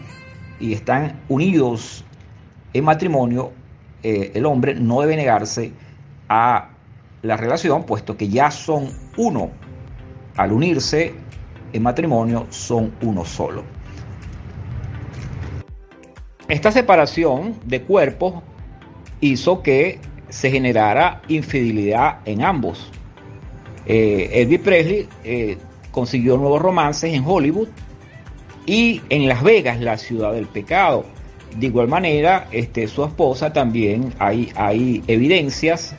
y 0.60 0.74
están 0.74 1.20
unidos 1.30 2.04
en 2.74 2.84
matrimonio, 2.84 3.52
eh, 4.04 4.32
el 4.34 4.46
hombre 4.46 4.76
no 4.76 5.02
debe 5.02 5.16
negarse 5.16 5.72
a 6.30 6.70
la 7.22 7.38
relación, 7.38 7.84
puesto 7.84 8.18
que 8.18 8.28
ya 8.28 8.52
son 8.52 8.90
uno. 9.18 9.52
Al 10.36 10.52
unirse 10.52 11.14
en 11.72 11.84
matrimonio, 11.84 12.48
son 12.50 12.92
uno 13.02 13.24
solo. 13.24 13.64
Esta 16.54 16.72
separación 16.72 17.56
de 17.66 17.82
cuerpos 17.82 18.36
hizo 19.22 19.64
que 19.64 19.98
se 20.30 20.52
generara 20.52 21.24
infidelidad 21.28 22.20
en 22.26 22.44
ambos. 22.44 22.92
Eh, 23.88 24.30
Elvis 24.34 24.60
Presley 24.60 25.10
eh, 25.24 25.58
consiguió 25.90 26.38
nuevos 26.38 26.62
romances 26.62 27.12
en 27.12 27.24
Hollywood 27.26 27.70
y 28.68 29.02
en 29.10 29.28
Las 29.28 29.42
Vegas, 29.42 29.82
la 29.82 29.98
ciudad 29.98 30.32
del 30.32 30.46
pecado. 30.46 31.06
De 31.58 31.66
igual 31.66 31.88
manera, 31.88 32.48
este, 32.52 32.88
su 32.88 33.04
esposa 33.04 33.52
también 33.52 34.14
hay, 34.20 34.52
hay 34.56 35.02
evidencias 35.08 35.96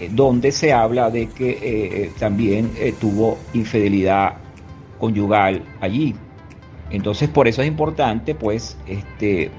eh, 0.00 0.08
donde 0.10 0.50
se 0.50 0.72
habla 0.72 1.08
de 1.08 1.28
que 1.28 1.50
eh, 1.62 2.10
también 2.18 2.72
tuvo 3.00 3.38
infidelidad 3.54 4.38
conyugal 4.98 5.62
allí. 5.80 6.16
Entonces, 6.90 7.28
por 7.28 7.46
eso 7.46 7.62
es 7.62 7.68
importante, 7.68 8.34
pues, 8.34 8.76
este, 8.88 9.52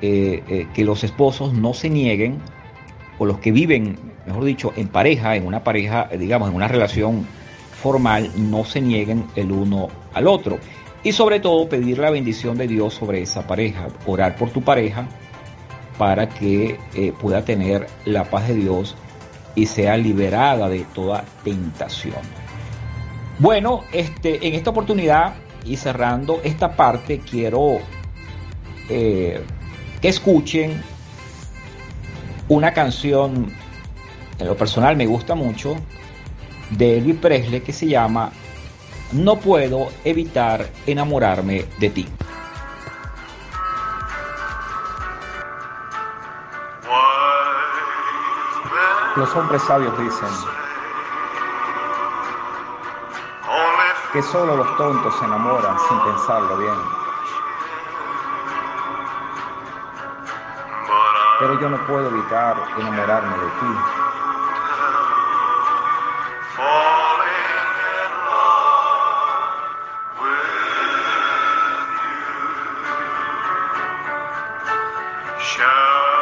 que 0.00 0.84
los 0.84 1.04
esposos 1.04 1.52
no 1.52 1.74
se 1.74 1.90
nieguen, 1.90 2.38
o 3.18 3.26
los 3.26 3.38
que 3.38 3.52
viven, 3.52 3.98
mejor 4.26 4.44
dicho, 4.44 4.72
en 4.76 4.88
pareja, 4.88 5.36
en 5.36 5.46
una 5.46 5.64
pareja, 5.64 6.08
digamos, 6.18 6.48
en 6.48 6.54
una 6.54 6.68
relación 6.68 7.26
formal, 7.82 8.30
no 8.36 8.64
se 8.64 8.80
nieguen 8.80 9.26
el 9.36 9.52
uno 9.52 9.88
al 10.14 10.26
otro. 10.26 10.58
Y 11.02 11.12
sobre 11.12 11.40
todo 11.40 11.68
pedir 11.68 11.98
la 11.98 12.10
bendición 12.10 12.56
de 12.58 12.66
Dios 12.66 12.94
sobre 12.94 13.22
esa 13.22 13.46
pareja, 13.46 13.88
orar 14.06 14.36
por 14.36 14.50
tu 14.50 14.62
pareja 14.62 15.08
para 15.96 16.28
que 16.28 16.78
eh, 16.94 17.12
pueda 17.20 17.44
tener 17.44 17.86
la 18.04 18.24
paz 18.24 18.48
de 18.48 18.54
Dios 18.54 18.96
y 19.54 19.66
sea 19.66 19.96
liberada 19.96 20.68
de 20.68 20.84
toda 20.94 21.24
tentación. 21.44 22.22
Bueno, 23.38 23.84
este, 23.92 24.46
en 24.46 24.54
esta 24.54 24.70
oportunidad 24.70 25.34
y 25.64 25.76
cerrando 25.76 26.40
esta 26.42 26.76
parte, 26.76 27.20
quiero 27.20 27.78
eh, 28.88 29.40
que 30.00 30.08
escuchen 30.08 30.82
una 32.48 32.72
canción, 32.72 33.52
en 34.38 34.46
lo 34.46 34.56
personal 34.56 34.96
me 34.96 35.06
gusta 35.06 35.34
mucho, 35.34 35.76
de 36.70 36.98
Elvis 36.98 37.16
Presley 37.16 37.60
que 37.60 37.72
se 37.72 37.86
llama 37.86 38.30
no 39.12 39.36
puedo 39.36 39.88
evitar 40.04 40.68
enamorarme 40.86 41.64
de 41.78 41.90
ti. 41.90 42.08
Los 49.16 49.34
hombres 49.34 49.62
sabios 49.62 49.98
dicen 49.98 50.28
que 54.12 54.22
solo 54.22 54.56
los 54.56 54.76
tontos 54.76 55.18
se 55.18 55.24
enamoran 55.24 55.76
sin 55.88 56.00
pensarlo 56.00 56.56
bien. 56.58 57.07
Pero 61.38 61.60
yo 61.60 61.68
no 61.68 61.78
puedo 61.86 62.08
evitar 62.08 62.56
enamorarme 62.76 63.38
de 63.38 63.46
ti. 63.46 63.66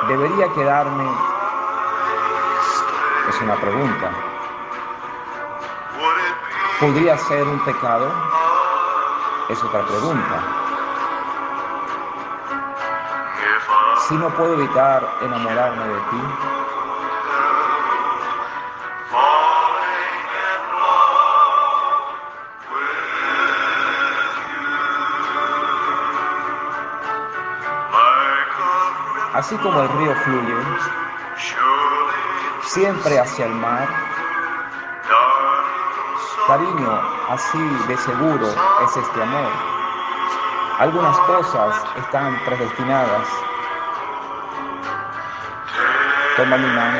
¿Debería 0.09 0.48
quedarme? 0.52 1.11
Es 3.31 3.40
una 3.40 3.57
pregunta. 3.57 4.11
¿Podría 6.79 7.16
ser 7.16 7.42
un 7.48 7.59
pecado? 7.64 8.12
Es 9.48 9.64
otra 9.64 9.81
pregunta. 9.87 10.65
Si 14.09 14.14
no 14.14 14.29
puedo 14.31 14.55
evitar 14.55 15.03
enamorarme 15.21 15.88
de 15.88 16.01
ti, 16.11 16.16
Así 29.35 29.55
como 29.57 29.83
el 29.83 29.88
río 29.88 30.14
fluye 30.25 30.55
siempre 32.62 33.19
hacia 33.19 33.47
el 33.47 33.55
mar, 33.55 33.87
cariño, 36.47 37.01
así 37.29 37.59
de 37.87 37.97
seguro 37.99 38.47
es 38.85 38.97
este 38.97 39.23
amor. 39.23 39.51
Algunas 40.79 41.19
cosas 41.19 41.85
están 41.97 42.38
predestinadas. 42.47 43.45
Toma 46.37 46.57
mi 46.57 46.66
mano. 46.66 46.99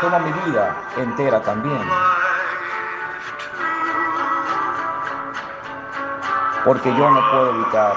Toma 0.00 0.18
mi 0.18 0.32
vida 0.32 0.76
entera 0.96 1.40
también. 1.40 1.88
porque 6.64 6.88
yo 6.96 7.10
no 7.10 7.30
puedo 7.30 7.50
evitar 7.50 7.94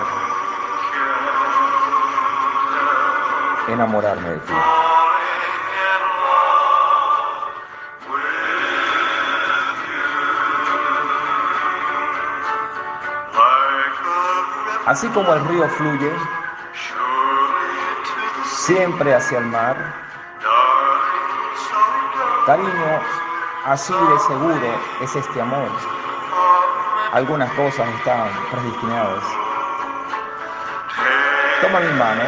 enamorarme 3.69 4.29
de 4.29 4.39
ti. 4.39 4.53
Así 14.87 15.07
como 15.09 15.33
el 15.33 15.45
río 15.47 15.69
fluye 15.69 16.11
siempre 18.45 19.13
hacia 19.13 19.37
el 19.39 19.45
mar, 19.45 19.77
cariño, 22.45 23.01
así 23.65 23.93
de 23.93 24.19
seguro 24.19 24.79
es 25.01 25.15
este 25.15 25.41
amor 25.41 25.69
algunas 27.13 27.51
cosas 27.53 27.87
están 27.95 28.29
predestinadas. 28.51 29.23
Toma 31.61 31.79
mi 31.79 31.93
mano. 31.93 32.23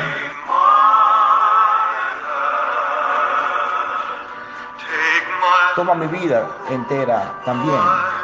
Toma 5.75 5.95
mi 5.95 6.07
vida 6.07 6.47
entera 6.69 7.31
también. 7.45 8.18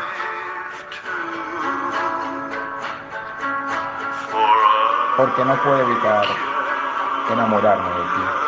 Porque 5.18 5.46
no 5.46 5.56
puedo 5.64 5.80
evitar 5.80 6.26
enamorarme 7.32 7.90
de 7.90 8.04
ti. 8.04 8.46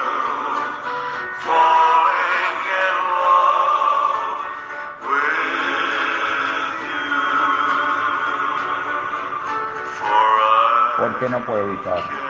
porque 10.97 11.29
no 11.29 11.39
puedo 11.45 11.61
evitar 11.61 12.26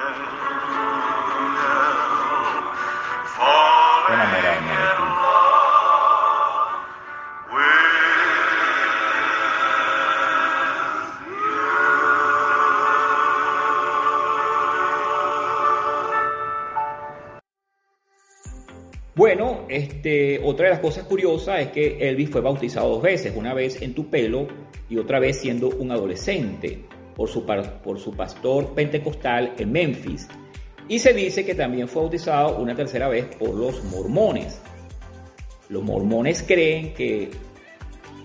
Bueno, 19.28 19.66
este, 19.68 20.40
otra 20.42 20.68
de 20.68 20.72
las 20.72 20.80
cosas 20.80 21.04
curiosas 21.04 21.60
es 21.60 21.68
que 21.68 21.98
Elvis 22.00 22.30
fue 22.30 22.40
bautizado 22.40 22.88
dos 22.88 23.02
veces, 23.02 23.34
una 23.36 23.54
vez 23.54 23.82
en 23.82 23.94
tu 23.94 24.10
pelo 24.10 24.48
y 24.90 24.98
otra 24.98 25.20
vez 25.20 25.42
siendo 25.42 25.68
un 25.68 25.92
adolescente 25.92 26.86
por 27.14 27.28
su, 27.28 27.46
por 27.46 28.00
su 28.00 28.16
pastor 28.16 28.74
pentecostal 28.74 29.54
en 29.58 29.70
Memphis. 29.70 30.30
Y 30.88 31.00
se 31.00 31.12
dice 31.12 31.46
que 31.46 31.56
también 31.56 31.90
fue 31.90 32.04
bautizado 32.04 32.58
una 32.58 32.74
tercera 32.74 33.10
vez 33.10 33.26
por 33.38 33.54
los 33.54 33.84
mormones. 33.84 34.62
Los 35.68 35.84
mormones 35.84 36.44
creen 36.48 36.94
que 36.94 37.30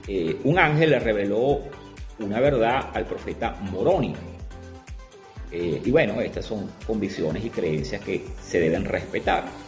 eh, 0.07 0.37
un 0.45 0.57
ángel 0.57 0.91
le 0.91 1.01
reveló 1.01 1.63
una 2.21 2.39
verdad 2.39 2.91
al 2.95 3.07
profeta 3.07 3.57
Moroni. 3.73 4.15
Eh, 5.51 5.83
y 5.85 5.91
bueno, 5.91 6.21
estas 6.21 6.45
son 6.45 6.71
convicciones 6.87 7.45
y 7.45 7.51
creencias 7.51 8.01
que 8.03 8.25
se 8.41 8.61
deben 8.61 8.85
respetar. 8.85 9.62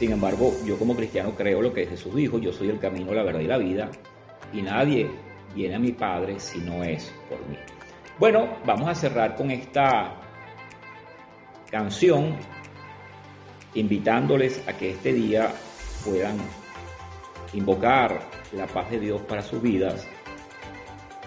Sin 0.00 0.12
embargo, 0.12 0.56
yo 0.64 0.78
como 0.78 0.96
cristiano 0.96 1.34
creo 1.36 1.60
lo 1.60 1.74
que 1.74 1.84
Jesús 1.84 2.14
dijo, 2.14 2.38
yo 2.38 2.54
soy 2.54 2.70
el 2.70 2.78
camino, 2.78 3.12
la 3.12 3.22
verdad 3.22 3.40
y 3.40 3.46
la 3.46 3.58
vida, 3.58 3.90
y 4.50 4.62
nadie 4.62 5.10
viene 5.54 5.74
a 5.74 5.78
mi 5.78 5.92
Padre 5.92 6.40
si 6.40 6.58
no 6.58 6.82
es 6.82 7.12
por 7.28 7.38
mí. 7.46 7.58
Bueno, 8.18 8.48
vamos 8.64 8.88
a 8.88 8.94
cerrar 8.94 9.36
con 9.36 9.50
esta 9.50 10.16
canción, 11.70 12.34
invitándoles 13.74 14.66
a 14.66 14.72
que 14.72 14.92
este 14.92 15.12
día 15.12 15.52
puedan 16.02 16.38
invocar 17.52 18.22
la 18.52 18.66
paz 18.66 18.90
de 18.90 19.00
Dios 19.00 19.20
para 19.28 19.42
sus 19.42 19.60
vidas 19.60 20.08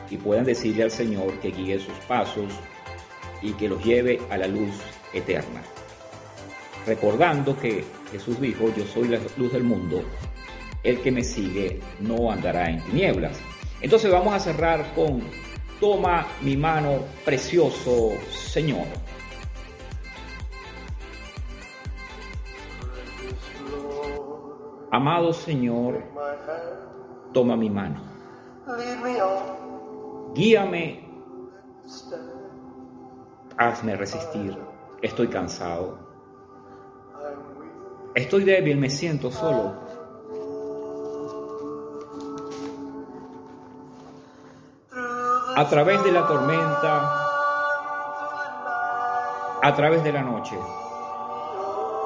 y 0.09 0.17
puedan 0.17 0.45
decirle 0.45 0.81
al 0.81 0.91
Señor 0.91 1.31
que 1.41 1.51
guíe 1.51 1.77
sus 1.77 1.93
pasos 2.07 2.51
y 3.39 3.51
que 3.53 3.69
los 3.69 3.85
lleve 3.85 4.19
a 4.31 4.37
la 4.37 4.47
luz 4.47 4.73
eterna. 5.13 5.61
Recordando 6.85 7.57
que 7.57 7.85
Jesús 8.11 8.39
dijo, 8.41 8.73
yo 8.75 8.85
soy 8.85 9.07
la 9.07 9.19
luz 9.37 9.53
del 9.53 9.63
mundo, 9.63 10.03
el 10.83 10.99
que 11.01 11.11
me 11.11 11.23
sigue 11.23 11.79
no 11.99 12.31
andará 12.31 12.69
en 12.69 12.81
tinieblas. 12.81 13.39
Entonces 13.81 14.11
vamos 14.11 14.33
a 14.33 14.39
cerrar 14.39 14.93
con, 14.93 15.21
toma 15.79 16.27
mi 16.41 16.57
mano, 16.57 16.99
precioso 17.23 18.11
Señor. 18.29 18.85
Amado 24.91 25.33
Señor, 25.33 26.03
toma 27.33 27.55
mi 27.55 27.69
mano. 27.69 28.01
Guíame 30.35 31.03
hazme 33.57 33.95
resistir. 33.95 34.57
Estoy 35.01 35.27
cansado. 35.27 36.12
Estoy 38.15 38.43
débil, 38.43 38.77
me 38.77 38.91
siento 38.91 39.31
solo. 39.31 39.73
A 45.55 45.67
través 45.67 46.03
de 46.03 46.11
la 46.11 46.27
tormenta, 46.27 47.19
a 49.63 49.73
través 49.75 50.03
de 50.03 50.11
la 50.11 50.21
noche, 50.21 50.55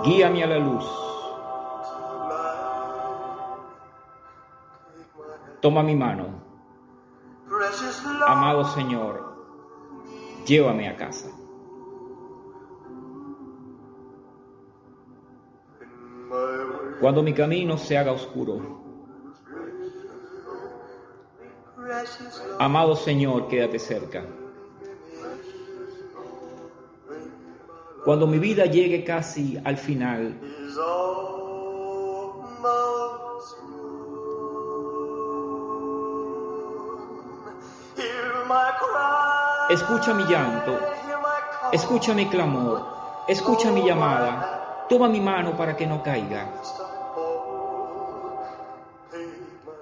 guíame 0.04 0.44
a 0.44 0.48
la 0.48 0.58
luz. 0.60 0.86
Toma 5.60 5.84
mi 5.84 5.96
mano. 5.96 6.42
Amado 8.28 8.64
Señor, 8.64 9.36
llévame 10.46 10.88
a 10.88 10.96
casa. 10.96 11.28
Cuando 17.00 17.22
mi 17.22 17.34
camino 17.34 17.78
se 17.78 17.98
haga 17.98 18.12
oscuro, 18.12 18.84
amado 22.60 22.96
Señor, 22.96 23.48
quédate 23.48 23.80
cerca. 23.80 24.26
Cuando 28.04 28.26
mi 28.26 28.40
vida 28.40 28.66
llegue 28.66 29.04
casi 29.04 29.60
al 29.64 29.78
final, 29.78 30.40
Escucha 39.70 40.14
mi 40.14 40.24
llanto, 40.24 40.80
escucha 41.74 42.14
mi 42.14 42.28
clamor, 42.28 42.86
escucha 43.28 43.70
mi 43.70 43.84
llamada, 43.86 44.86
toma 44.88 45.10
mi 45.10 45.20
mano 45.20 45.58
para 45.58 45.76
que 45.76 45.86
no 45.86 46.02
caiga. 46.02 46.54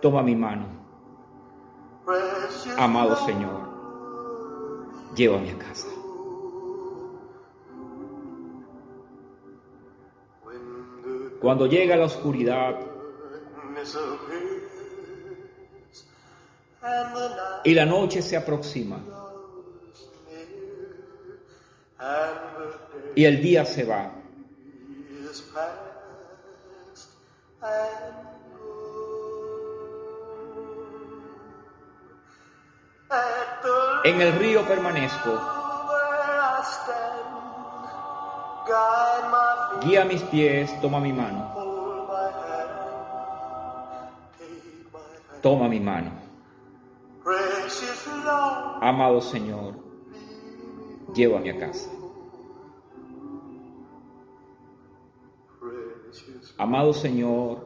Toma 0.05 0.21
mi 0.21 0.35
mano. 0.35 0.67
Amado 2.77 3.15
Señor, 3.25 3.59
llévame 5.15 5.49
a 5.49 5.57
casa. 5.57 5.87
Cuando 11.41 11.65
llega 11.65 11.95
la 11.95 12.05
oscuridad 12.05 12.79
y 17.63 17.73
la 17.73 17.87
noche 17.87 18.21
se 18.21 18.37
aproxima, 18.37 18.99
y 23.15 23.25
el 23.25 23.41
día 23.41 23.65
se 23.65 23.85
va. 23.85 24.24
En 34.05 34.21
el 34.21 34.33
río 34.33 34.63
permanezco. 34.67 35.31
Guía 39.81 40.05
mis 40.05 40.21
pies, 40.21 40.79
toma 40.79 40.99
mi 40.99 41.11
mano. 41.11 41.51
Toma 45.41 45.67
mi 45.67 45.79
mano. 45.79 46.11
Amado 48.79 49.21
Señor, 49.21 49.73
llévame 51.15 51.49
a 51.49 51.57
casa. 51.57 51.89
Amado 56.59 56.93
Señor, 56.93 57.57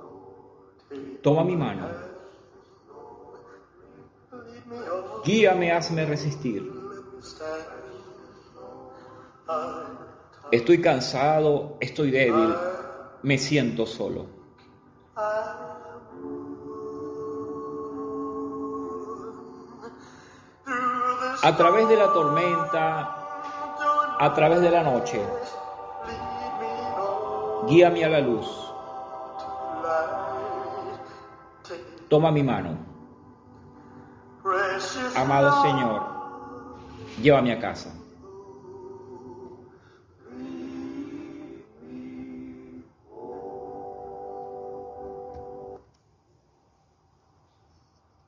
toma 1.21 1.43
mi 1.43 1.58
mano. 1.58 2.09
Guíame, 5.30 5.72
hazme 5.72 6.08
resistir. 6.08 6.63
Estoy 10.52 10.82
cansado, 10.82 11.78
estoy 11.80 12.10
débil, 12.10 12.52
me 13.22 13.38
siento 13.38 13.86
solo. 13.86 14.26
A 21.44 21.56
través 21.56 21.88
de 21.89 21.96
la 21.96 22.12
tormenta, 22.12 24.18
a 24.18 24.34
través 24.34 24.62
de 24.62 24.72
la 24.72 24.82
noche, 24.82 25.22
guíame 27.68 28.04
a 28.04 28.10
la 28.10 28.22
luz. 28.22 28.48
Toma 32.10 32.32
mi 32.32 32.42
mano. 32.42 32.88
Amado 35.19 35.62
Señor, 35.62 36.01
llévame 37.21 37.51
a 37.51 37.60
casa. 37.60 37.98